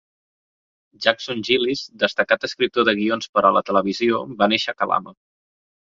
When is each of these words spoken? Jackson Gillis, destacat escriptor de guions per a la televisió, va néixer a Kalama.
Jackson 1.05 1.43
Gillis, 1.51 1.83
destacat 2.05 2.49
escriptor 2.49 2.89
de 2.91 2.97
guions 3.03 3.33
per 3.37 3.47
a 3.47 3.55
la 3.61 3.65
televisió, 3.71 4.27
va 4.43 4.53
néixer 4.57 4.73
a 4.77 4.81
Kalama. 4.85 5.19